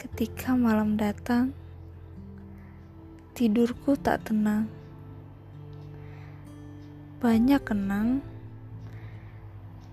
Ketika 0.00 0.56
malam 0.56 0.96
datang, 0.96 1.52
tidurku 3.36 4.00
tak 4.00 4.24
tenang. 4.24 4.64
Banyak 7.20 7.60
kenang, 7.60 8.24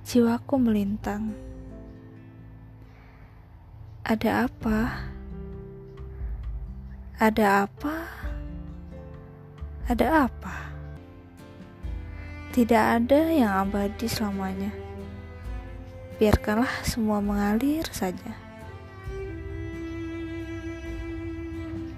jiwaku 0.08 0.64
melintang. 0.64 1.36
Ada 4.08 4.48
apa? 4.48 4.80
Ada 7.20 7.68
apa? 7.68 7.96
Ada 9.92 10.08
apa? 10.32 10.56
Tidak 12.56 12.84
ada 12.96 13.28
yang 13.28 13.52
abadi 13.60 14.08
selamanya. 14.08 14.72
Biarkanlah 16.16 16.72
semua 16.88 17.20
mengalir 17.20 17.84
saja. 17.92 18.47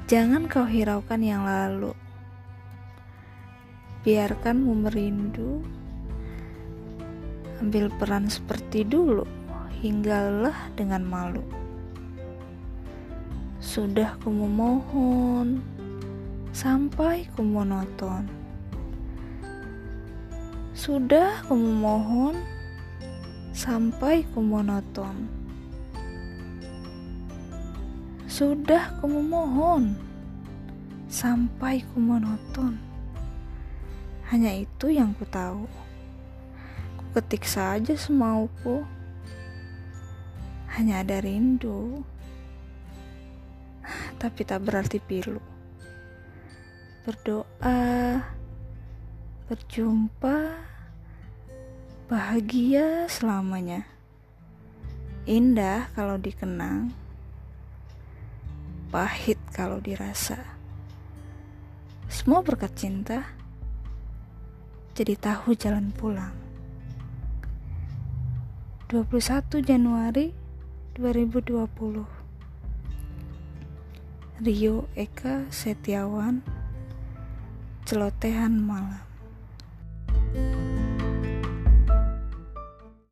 Jangan 0.09 0.49
kau 0.49 0.65
hiraukan 0.65 1.21
yang 1.21 1.45
lalu. 1.45 1.93
Biarkanmu 4.01 4.89
merindu. 4.89 5.61
Ambil 7.61 7.93
peran 7.93 8.25
seperti 8.25 8.81
dulu, 8.81 9.29
hingga 9.85 10.25
lelah 10.25 10.73
dengan 10.73 11.05
malu. 11.05 11.45
Sudah 13.61 14.17
ku 14.25 14.33
memohon, 14.33 15.61
sampai 16.57 17.29
ku 17.37 17.45
monoton. 17.45 18.25
Sudah 20.73 21.45
ku 21.45 21.53
memohon, 21.53 22.33
sampai 23.53 24.25
ku 24.33 24.41
monoton. 24.41 25.29
Sudah 28.39 28.95
ku 29.03 29.05
memohon 29.11 30.08
sampai 31.09 31.81
ku 31.89 31.97
monoton. 31.97 32.77
Hanya 34.29 34.53
itu 34.53 34.93
yang 34.93 35.17
ku 35.17 35.25
tahu. 35.25 35.65
Ku 37.01 37.03
ketik 37.17 37.49
saja 37.49 37.97
semauku. 37.97 38.85
Hanya 40.77 41.01
ada 41.01 41.17
rindu. 41.17 42.05
Tapi 44.21 44.45
tak 44.45 44.69
berarti 44.69 45.01
pilu. 45.01 45.41
Berdoa, 47.09 48.21
berjumpa, 49.49 50.37
bahagia 52.05 53.09
selamanya. 53.09 53.81
Indah 55.25 55.89
kalau 55.97 56.21
dikenang 56.21 56.93
pahit 58.93 59.37
kalau 59.53 59.81
dirasa. 59.81 60.58
Semua 62.19 62.43
berkat 62.43 62.75
cinta, 62.75 63.23
jadi 64.91 65.15
tahu 65.15 65.55
jalan 65.55 65.87
pulang. 65.95 66.35
21 68.91 69.63
Januari 69.63 70.35
2020 70.99 71.63
Rio 74.43 74.91
Eka 74.99 75.47
Setiawan 75.47 76.43
Celotehan 77.87 78.51
Malam 78.67 79.08